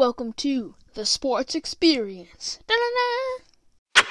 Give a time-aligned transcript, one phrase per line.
[0.00, 2.58] Welcome to the Sports Experience.
[2.66, 4.02] Da-da-da.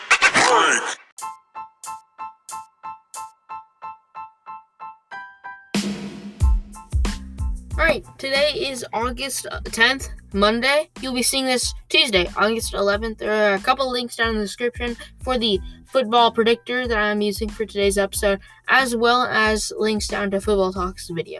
[7.74, 10.92] Alright, today is August uh, 10th, Monday.
[11.02, 13.18] You'll be seeing this Tuesday, August 11th.
[13.18, 17.22] There are a couple links down in the description for the football predictor that I'm
[17.22, 21.40] using for today's episode, as well as links down to Football Talks video.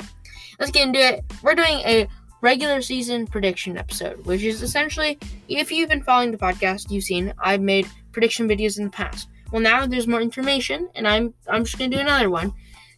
[0.60, 1.24] Let's get into it.
[1.44, 2.08] We're doing a
[2.42, 7.34] regular season prediction episode, which is essentially, if you've been following the podcast, you've seen
[7.40, 9.30] I've made prediction videos in the past.
[9.52, 12.54] Well, now there's more information, and I'm I'm just gonna do another one.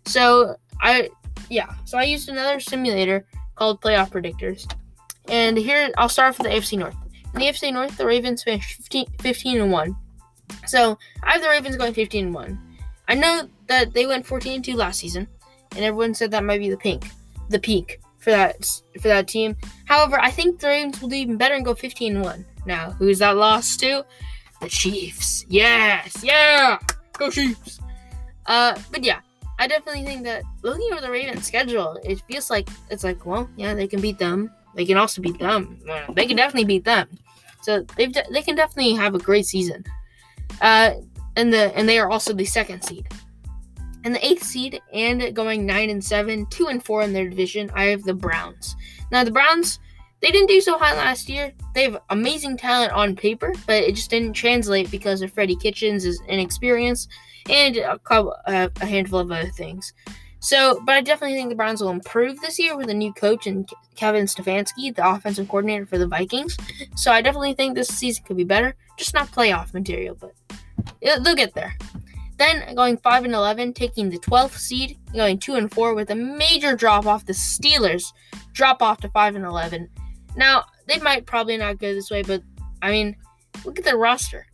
[0.05, 1.09] So I
[1.49, 3.25] yeah, so I used another simulator
[3.55, 4.71] called Playoff Predictors.
[5.27, 6.95] And here, I'll start off with the AFC North.
[7.33, 9.95] In the AFC North, the Ravens finished 15, 15 and 1.
[10.65, 12.59] So I have the Ravens going 15 and 1.
[13.07, 15.27] I know that they went 14 and 2 last season,
[15.75, 17.05] and everyone said that might be the pink,
[17.49, 18.65] the peak for that
[19.01, 19.55] for that team.
[19.85, 22.45] However, I think the Ravens will do even better and go 15-1.
[22.65, 24.05] Now, who's that lost to?
[24.61, 25.45] The Chiefs.
[25.49, 26.77] Yes, yeah,
[27.17, 27.79] go Chiefs.
[28.45, 29.19] Uh, but yeah,
[29.59, 33.49] I definitely think that looking over the Ravens schedule, it feels like it's like, well,
[33.57, 34.51] yeah, they can beat them.
[34.75, 35.79] They can also beat them.
[35.89, 37.07] Uh, They can definitely beat them.
[37.63, 39.83] So they've de- they can definitely have a great season.
[40.61, 40.93] Uh,
[41.35, 43.07] and the and they are also the second seed.
[44.03, 47.69] And the eighth seed and going nine and seven, two and four in their division,
[47.73, 48.75] I have the Browns.
[49.11, 49.79] Now the Browns,
[50.21, 51.51] they didn't do so hot last year.
[51.75, 56.19] They have amazing talent on paper, but it just didn't translate because of Freddie Kitchens'
[56.27, 57.07] inexperience
[57.49, 59.93] and a couple, uh, a handful of other things.
[60.39, 63.45] So, but I definitely think the Browns will improve this year with a new coach
[63.45, 66.57] and Kevin Stefanski, the offensive coordinator for the Vikings.
[66.95, 70.33] So I definitely think this season could be better, just not playoff material, but
[70.99, 71.77] they'll get there.
[72.41, 76.15] Then going five and eleven, taking the twelfth seed, going two and four with a
[76.15, 77.23] major drop off.
[77.23, 78.11] The Steelers
[78.51, 79.87] drop off to five and eleven.
[80.35, 82.41] Now they might probably not go this way, but
[82.81, 83.15] I mean,
[83.63, 84.47] look at their roster.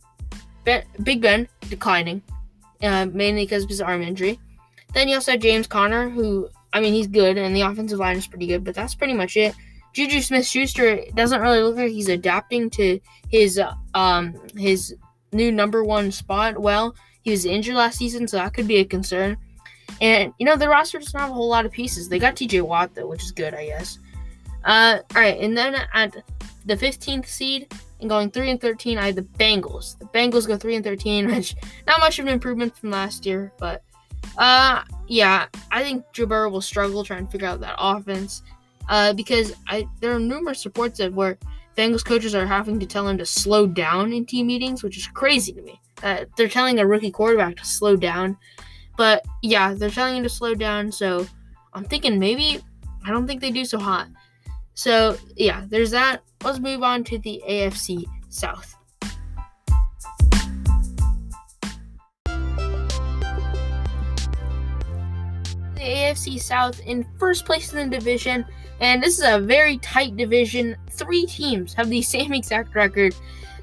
[0.64, 2.20] Ben, Big Ben declining
[2.82, 4.38] uh, mainly because of his arm injury.
[4.92, 8.18] Then you also have James Conner, who I mean he's good, and the offensive line
[8.18, 9.54] is pretty good, but that's pretty much it.
[9.94, 14.94] Juju Smith-Schuster doesn't really look like he's adapting to his uh, um his
[15.32, 16.58] new number one spot.
[16.58, 19.36] Well, he was injured last season, so that could be a concern.
[20.00, 22.08] And you know the roster doesn't have a whole lot of pieces.
[22.08, 22.60] They got T.J.
[22.60, 23.98] Watt though, which is good, I guess.
[24.64, 26.16] Uh, all right, and then at
[26.66, 29.98] the 15th seed and going 3 and 13, I had the Bengals.
[29.98, 33.52] The Bengals go 3 and 13, which not much of an improvement from last year,
[33.58, 33.82] but
[34.36, 38.42] uh yeah, I think Joe Burrow will struggle trying to figure out that offense.
[38.88, 41.38] Uh because I there are numerous reports of where
[41.78, 45.06] Bengals coaches are having to tell him to slow down in team meetings, which is
[45.06, 45.80] crazy to me.
[46.02, 48.36] Uh, they're telling a rookie quarterback to slow down.
[48.96, 51.24] But yeah, they're telling him to slow down, so
[51.74, 52.58] I'm thinking maybe
[53.06, 54.08] I don't think they do so hot.
[54.74, 56.24] So yeah, there's that.
[56.42, 58.74] Let's move on to the AFC South.
[65.74, 68.44] The AFC South in first place in the division,
[68.80, 70.76] and this is a very tight division.
[70.90, 73.14] Three teams have the same exact record.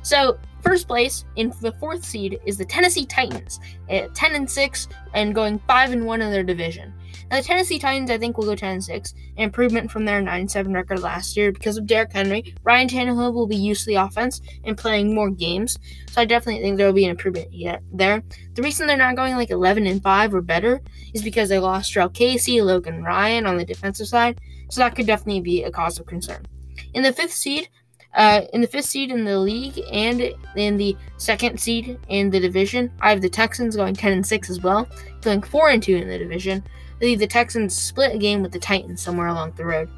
[0.01, 3.59] So first place in the fourth seed is the Tennessee Titans
[3.89, 6.93] at 10 and 6 and going 5 and 1 in their division.
[7.31, 10.21] Now, the Tennessee Titans, I think, will go 10 and 6, an improvement from their
[10.21, 12.53] 9 7 record last year because of Derrick Henry.
[12.63, 15.79] Ryan Tannehill will be used to the offense and playing more games,
[16.11, 17.49] so I definitely think there will be an improvement
[17.91, 18.23] there.
[18.53, 20.81] The reason they're not going like 11 and 5 or better
[21.13, 24.39] is because they lost Terrell Casey, Logan Ryan on the defensive side,
[24.69, 26.45] so that could definitely be a cause of concern.
[26.93, 27.69] In the fifth seed,
[28.15, 32.39] uh, in the fifth seed in the league and in the second seed in the
[32.39, 34.87] division, I have the Texans going 10 and 6 as well,
[35.21, 36.63] going 4 and 2 in the division.
[36.99, 39.89] Think the Texans split a game with the Titans somewhere along the road.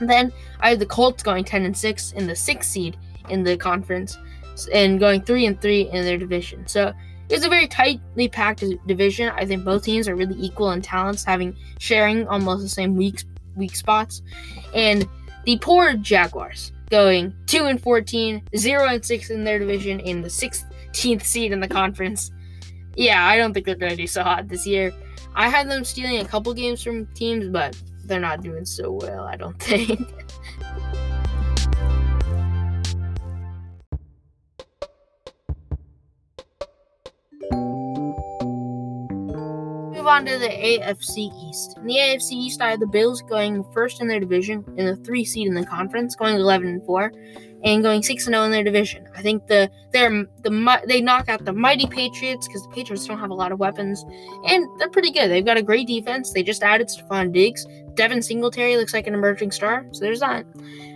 [0.00, 2.96] And then I have the Colts going 10 and 6 in the sixth seed
[3.28, 4.18] in the conference
[4.72, 6.66] and going 3 and 3 in their division.
[6.66, 6.92] So
[7.28, 9.30] it's a very tightly packed division.
[9.30, 13.22] I think both teams are really equal in talents, having sharing almost the same weak
[13.56, 14.22] weak spots.
[14.74, 15.08] And
[15.44, 20.28] the poor Jaguars going 2 and 14, 0 and 6 in their division in the
[20.28, 22.30] 16th seed in the conference.
[22.96, 24.92] Yeah, I don't think they're going to do so hot this year.
[25.34, 29.24] I had them stealing a couple games from teams, but they're not doing so well,
[29.24, 30.00] I don't think.
[40.16, 41.76] On to the AFC East.
[41.76, 44.96] In the AFC East, I have the Bills going first in their division in the
[44.96, 47.12] three seed in the conference, going 11 and 4,
[47.64, 49.06] and going 6 and 0 in their division.
[49.14, 53.18] I think the they're the they knock out the mighty Patriots because the Patriots don't
[53.18, 54.06] have a lot of weapons,
[54.46, 55.28] and they're pretty good.
[55.28, 56.32] They've got a great defense.
[56.32, 57.66] They just added Stefon Diggs.
[57.92, 60.46] Devin Singletary looks like an emerging star, so there's that.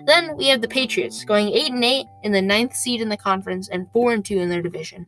[0.06, 3.18] Then we have the Patriots going eight and eight in the ninth seed in the
[3.18, 5.04] conference and four and two in their division.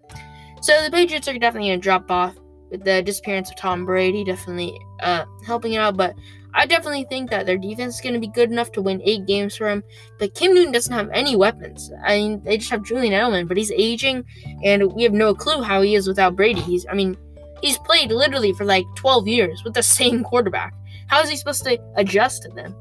[0.61, 2.37] So the Patriots are definitely gonna drop off
[2.73, 5.97] with the disappearance of Tom Brady, definitely uh, helping it out.
[5.97, 6.17] But
[6.55, 9.27] I definitely think that their defense is going to be good enough to win eight
[9.27, 9.85] games for him.
[10.19, 11.93] But Cam Newton doesn't have any weapons.
[12.05, 14.25] I mean, they just have Julian Edelman, but he's aging,
[14.65, 16.61] and we have no clue how he is without Brady.
[16.61, 17.17] He's, I mean,
[17.61, 20.75] he's played literally for like 12 years with the same quarterback.
[21.07, 22.75] How is he supposed to adjust to them?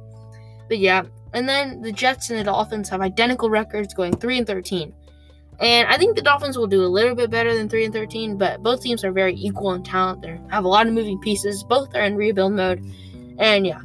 [0.69, 1.03] But yeah,
[1.33, 4.93] and then the Jets and the Dolphins have identical records, going three and 13.
[5.61, 8.35] And I think the Dolphins will do a little bit better than 3 and 13,
[8.35, 10.23] but both teams are very equal in talent.
[10.23, 11.63] They have a lot of moving pieces.
[11.63, 12.83] Both are in rebuild mode.
[13.37, 13.81] And yeah.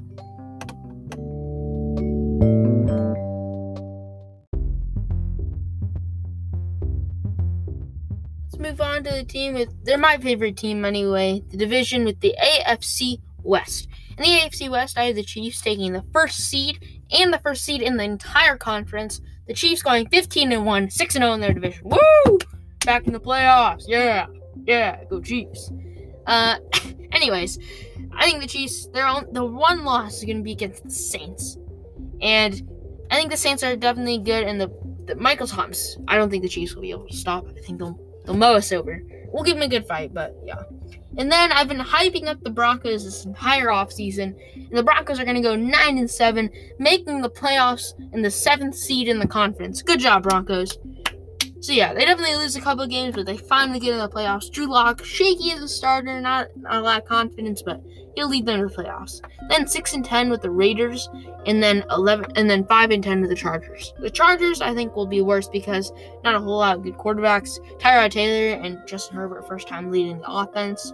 [8.45, 12.21] Let's move on to the team with they're my favorite team anyway, the division with
[12.21, 13.87] the AFC West.
[14.17, 17.65] In the AFC West, I have the Chiefs taking the first seed and the first
[17.65, 19.21] seed in the entire conference.
[19.47, 21.83] The Chiefs going 15 and 1, 6 and 0 in their division.
[21.85, 22.39] Woo!
[22.85, 23.85] Back in the playoffs.
[23.87, 24.27] Yeah.
[24.65, 25.71] Yeah, go Chiefs.
[26.27, 26.57] Uh
[27.13, 27.59] anyways,
[28.17, 30.91] I think the Chiefs, their own, the one loss is going to be against the
[30.91, 31.59] Saints.
[32.21, 32.69] And
[33.11, 34.69] I think the Saints are definitely good and the,
[35.05, 37.47] the Michael Thomas, I don't think the Chiefs will be able to stop.
[37.49, 39.03] I think they'll they'll mow us over.
[39.29, 40.63] We'll give them a good fight, but yeah.
[41.19, 45.25] And then I've been hyping up the Broncos this entire offseason, and the Broncos are
[45.25, 49.27] going to go 9 and 7, making the playoffs in the seventh seed in the
[49.27, 49.83] conference.
[49.83, 50.79] Good job, Broncos.
[51.61, 54.51] So yeah, they definitely lose a couple games, but they finally get in the playoffs.
[54.51, 57.83] Drew Lock, shaky as a starter, not, not a lot of confidence, but
[58.17, 59.21] he'll lead them to the playoffs.
[59.49, 61.09] Then six and ten with the Raiders,
[61.47, 63.95] and then eleven, and then five and ten with the Chargers.
[64.01, 65.93] The Chargers, I think, will be worse because
[66.25, 67.61] not a whole lot of good quarterbacks.
[67.79, 70.93] Tyrod Taylor and Justin Herbert, first time leading the offense,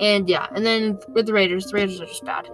[0.00, 2.48] and yeah, and then with the Raiders, the Raiders are just bad.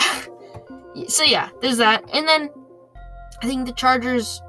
[1.08, 2.50] so yeah, there's that, and then
[3.42, 4.42] I think the Chargers,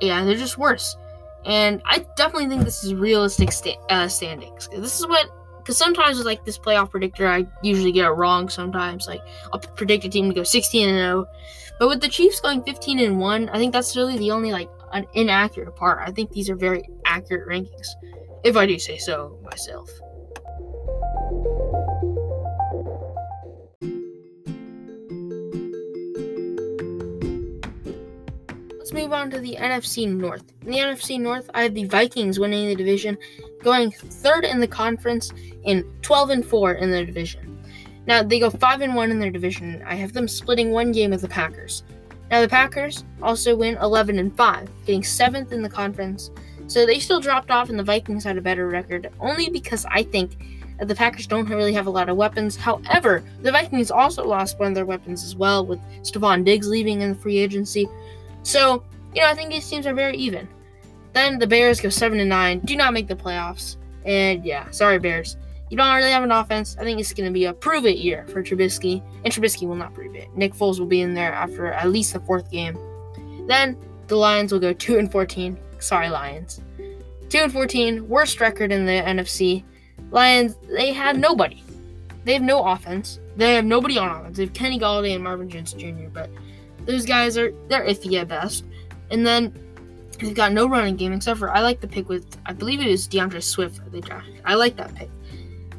[0.00, 0.96] yeah, they're just worse.
[1.44, 4.68] And I definitely think this is realistic sta- uh, standings.
[4.68, 5.28] This is what,
[5.68, 8.48] because sometimes with like this playoff predictor, I usually get it wrong.
[8.48, 9.20] Sometimes, like
[9.52, 11.26] I'll predict a team to go 16 and 0,
[11.78, 14.70] but with the Chiefs going 15 and 1, I think that's really the only like
[14.92, 15.98] an inaccurate part.
[16.08, 17.86] I think these are very accurate rankings,
[18.44, 19.90] if I do say so myself.
[28.88, 30.44] Let's move on to the NFC North.
[30.62, 33.18] In the NFC North, I have the Vikings winning the division,
[33.62, 35.30] going third in the conference
[35.66, 37.62] and 12 and 4 in their division.
[38.06, 39.82] Now they go 5 and 1 in their division.
[39.86, 41.82] I have them splitting one game with the Packers.
[42.30, 46.30] Now the Packers also win 11 and 5, getting 7th in the conference.
[46.66, 50.02] So they still dropped off and the Vikings had a better record only because I
[50.02, 50.30] think
[50.80, 52.56] the Packers don't really have a lot of weapons.
[52.56, 57.02] However, the Vikings also lost one of their weapons as well with Stefon Diggs leaving
[57.02, 57.86] in the free agency.
[58.48, 58.82] So,
[59.14, 60.48] you know, I think these teams are very even.
[61.12, 63.76] Then the Bears go seven and nine, do not make the playoffs.
[64.06, 65.36] And yeah, sorry Bears.
[65.68, 66.74] You don't really have an offense.
[66.80, 69.76] I think it's going to be a prove it year for Trubisky, and Trubisky will
[69.76, 70.34] not prove it.
[70.34, 72.78] Nick Foles will be in there after at least the fourth game.
[73.46, 75.58] Then the Lions will go two and fourteen.
[75.78, 76.62] Sorry, Lions.
[77.28, 79.62] Two and fourteen, worst record in the NFC.
[80.10, 81.62] Lions, they have nobody.
[82.24, 83.20] They have no offense.
[83.36, 84.38] They have nobody on offense.
[84.38, 86.08] They have Kenny Golladay and Marvin Jones Jr.
[86.10, 86.30] But
[86.88, 88.64] those guys are they're iffy at best.
[89.10, 89.52] And then
[90.18, 92.88] they've got no running game except for I like the pick with I believe it
[92.88, 94.40] is D'Andre Swift they drafted.
[94.44, 95.10] I like that pick.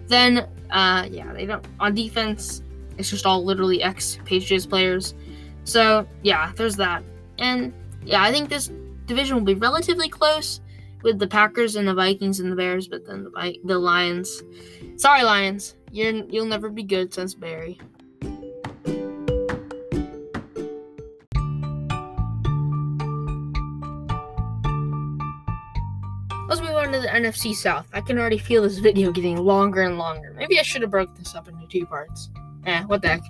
[0.07, 2.61] Then uh yeah, they don't on defense,
[2.97, 5.15] it's just all literally ex Patriots players.
[5.63, 7.03] So yeah, there's that.
[7.39, 7.73] And
[8.05, 8.71] yeah, I think this
[9.07, 10.61] division will be relatively close
[11.01, 14.43] with the Packers and the Vikings and the Bears, but then the the Lions.
[14.97, 17.79] Sorry, Lions, you're you'll never be good since Barry.
[27.01, 27.87] The NFC South.
[27.93, 30.33] I can already feel this video getting longer and longer.
[30.37, 32.29] Maybe I should have broke this up into two parts.
[32.65, 33.21] Eh, what the heck.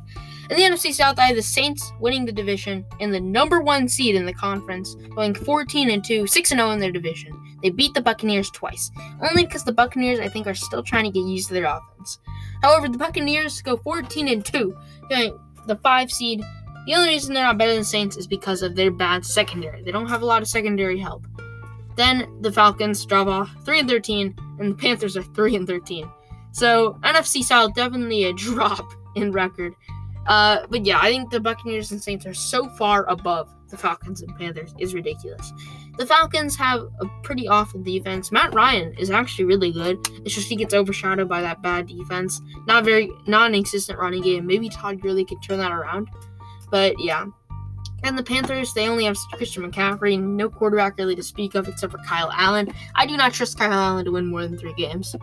[0.50, 3.88] In the NFC South, I have the Saints winning the division and the number one
[3.88, 7.34] seed in the conference, going 14 and 2, 6 and 0 in their division.
[7.62, 8.90] They beat the Buccaneers twice,
[9.22, 12.20] only because the Buccaneers, I think, are still trying to get used to their offense.
[12.64, 14.78] However, the Buccaneers go 14 and 2,
[15.10, 16.42] going the five seed.
[16.88, 19.84] The only reason they're not better than Saints is because of their bad secondary.
[19.84, 21.26] They don't have a lot of secondary help.
[22.00, 26.10] Then the Falcons drop off 3 and 13, and the Panthers are 3 and 13.
[26.54, 29.76] So NFC South definitely a drop in record.
[30.26, 34.22] Uh, but yeah, I think the Buccaneers and Saints are so far above the Falcons
[34.22, 35.52] and Panthers is ridiculous.
[35.98, 38.32] The Falcons have a pretty awful defense.
[38.32, 39.98] Matt Ryan is actually really good.
[40.24, 42.40] It's just he gets overshadowed by that bad defense.
[42.66, 44.48] Not very, consistent running game.
[44.48, 46.08] Maybe Todd Gurley could turn that around.
[46.72, 47.26] But yeah.
[48.04, 51.92] And the Panthers, they only have Christian McCaffrey, no quarterback really to speak of except
[51.92, 52.74] for Kyle Allen.
[52.96, 55.16] I do not trust Kyle Allen to win more than three games.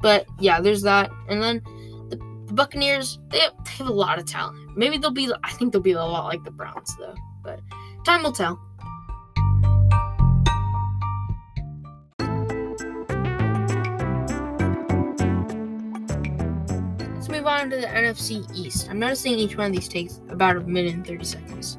[0.00, 1.10] But yeah, there's that.
[1.28, 1.62] And then
[2.10, 2.16] the,
[2.46, 4.76] the Buccaneers, they have, they have a lot of talent.
[4.76, 7.14] Maybe they'll be, I think they'll be a lot like the Browns, though.
[7.42, 7.60] But
[8.04, 8.60] time will tell.
[17.14, 18.88] Let's move on to the NFC East.
[18.90, 21.78] I'm noticing each one of these takes about a minute and 30 seconds.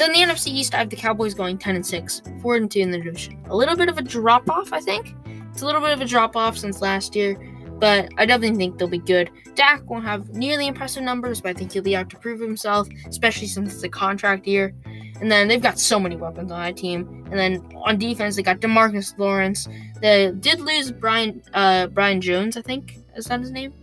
[0.00, 2.70] So in the NFC East, I have the Cowboys going 10 and 6, 4 and
[2.70, 3.38] 2 in the division.
[3.50, 5.14] A little bit of a drop off, I think.
[5.52, 7.36] It's a little bit of a drop off since last year,
[7.78, 9.30] but I definitely think they'll be good.
[9.56, 12.88] Dak won't have nearly impressive numbers, but I think he'll be out to prove himself,
[13.08, 14.72] especially since it's a contract year.
[15.20, 17.26] And then they've got so many weapons on that team.
[17.30, 19.68] And then on defense, they got Demarcus Lawrence.
[20.00, 22.96] They did lose Brian uh, Brian Jones, I think.
[23.16, 23.74] Is that his name?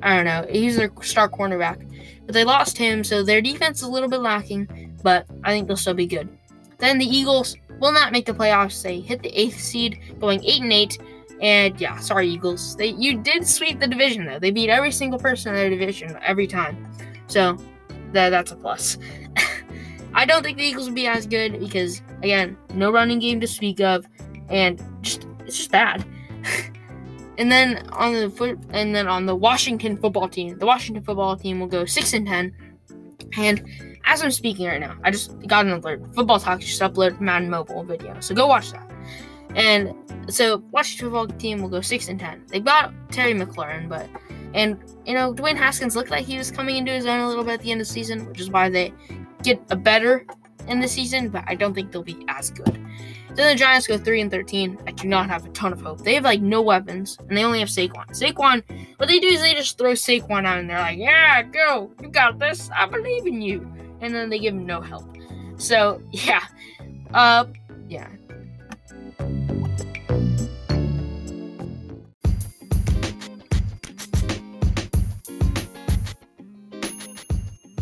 [0.00, 0.46] I don't know.
[0.50, 1.86] He's their star cornerback.
[2.24, 5.68] But they lost him, so their defense is a little bit lacking, but I think
[5.68, 6.28] they'll still be good.
[6.78, 8.82] Then the Eagles will not make the playoffs.
[8.82, 10.98] They hit the eighth seed, going eight and eight.
[11.40, 12.74] And yeah, sorry Eagles.
[12.76, 14.38] They you did sweep the division though.
[14.38, 16.84] They beat every single person in their division every time.
[17.28, 17.56] So
[18.12, 18.98] that that's a plus.
[20.14, 23.46] I don't think the Eagles will be as good because again, no running game to
[23.46, 24.06] speak of,
[24.48, 26.04] and just it's just bad.
[27.38, 31.36] and then on the foot, and then on the Washington football team, the Washington football
[31.36, 32.54] team will go six and ten.
[33.36, 33.64] And
[34.06, 36.14] as I'm speaking right now, I just got an alert.
[36.14, 38.90] Football Talk just uploaded Madden Mobile video, so go watch that.
[39.54, 39.94] And
[40.28, 42.44] so Washington football team will go six and ten.
[42.48, 44.08] They got Terry McLaurin, but
[44.52, 47.44] and you know Dwayne Haskins looked like he was coming into his own a little
[47.44, 48.92] bit at the end of the season, which is why they
[49.42, 50.26] get a better
[50.68, 52.80] in the season, but I don't think they'll be as good.
[53.34, 54.78] Then the Giants go three and thirteen.
[54.86, 56.02] I do not have a ton of hope.
[56.02, 58.08] They have like no weapons, and they only have Saquon.
[58.10, 58.62] Saquon,
[58.98, 62.08] what they do is they just throw Saquon out, and they're like, "Yeah, go, you
[62.08, 62.70] got this.
[62.74, 63.68] I believe in you."
[64.04, 65.06] And then they give him no help.
[65.56, 66.44] So yeah,
[67.14, 67.46] uh,
[67.88, 68.08] yeah.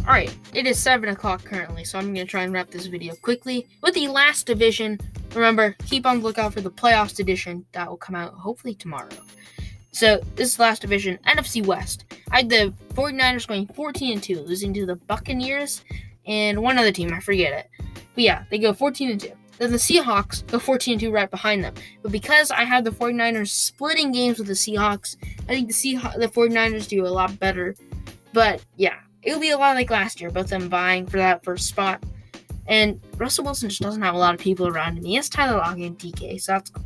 [0.05, 2.87] All right, it is 7 o'clock currently, so I'm going to try and wrap this
[2.87, 5.00] video quickly with the last division.
[5.35, 9.09] Remember, keep on the lookout for the playoffs edition that will come out hopefully tomorrow.
[9.91, 12.05] So, this last division, NFC West.
[12.31, 15.83] I had the 49ers going 14 and 2, losing to the Buccaneers
[16.26, 17.71] and one other team, I forget it.
[18.14, 19.33] But yeah, they go 14 and 2.
[19.59, 21.75] Then the Seahawks go 14 and 2 right behind them.
[22.02, 25.17] But because I have the 49ers splitting games with the Seahawks,
[25.49, 27.76] I think the Seahawks, the 49ers do a lot better.
[28.33, 31.69] But yeah, it'll be a lot like last year, both them vying for that first
[31.69, 32.02] spot.
[32.67, 35.05] And Russell Wilson just doesn't have a lot of people around him.
[35.05, 36.85] He has Tyler Lockett and DK, so that's cool.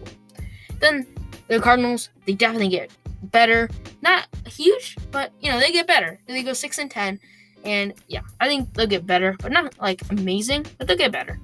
[0.81, 1.07] Then
[1.49, 2.91] the Cardinals, they definitely get
[3.25, 3.69] better.
[4.03, 6.19] Not huge, but you know, they get better.
[6.27, 7.21] They go six and ten.
[7.67, 11.39] And yeah, I think they'll get better, but not like amazing, but they'll get better.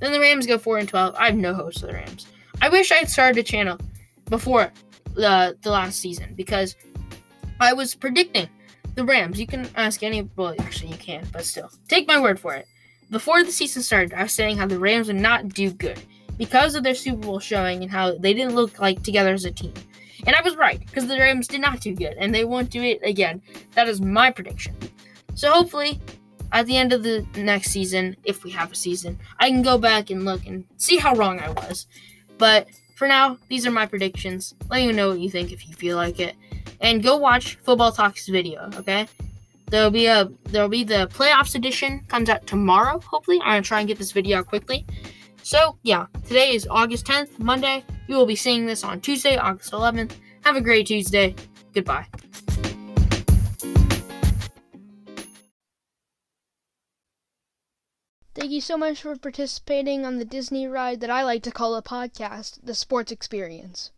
[0.00, 1.14] Then the Rams go four and twelve.
[1.16, 2.26] I have no hopes for the Rams.
[2.62, 3.78] I wish I had started a channel
[4.30, 4.72] before
[5.14, 6.76] the the last season because
[7.60, 8.48] I was predicting
[8.94, 9.38] the Rams.
[9.38, 10.28] You can ask any.
[10.36, 12.66] Well, actually, you can, but still, take my word for it.
[13.10, 16.00] Before the season started, I was saying how the Rams would not do good
[16.38, 19.50] because of their Super Bowl showing and how they didn't look like together as a
[19.50, 19.74] team.
[20.26, 22.82] And I was right because the Rams did not do good, and they won't do
[22.82, 23.42] it again.
[23.74, 24.74] That is my prediction.
[25.36, 26.00] So hopefully,
[26.50, 29.78] at the end of the next season, if we have a season, I can go
[29.78, 31.86] back and look and see how wrong I was.
[32.38, 34.54] But for now, these are my predictions.
[34.70, 36.34] Let me know what you think if you feel like it
[36.80, 38.70] and go watch Football Talks video.
[38.76, 39.06] Okay,
[39.70, 42.98] there'll be a there'll be the playoffs edition comes out tomorrow.
[43.00, 44.86] Hopefully, I'm gonna try and get this video out quickly.
[45.42, 47.84] So yeah, today is August 10th, Monday.
[48.08, 50.12] You will be seeing this on Tuesday, August 11th.
[50.44, 51.34] Have a great Tuesday.
[51.74, 52.06] Goodbye.
[58.46, 61.74] Thank you so much for participating on the Disney ride that I like to call
[61.74, 63.90] a podcast, The Sports Experience.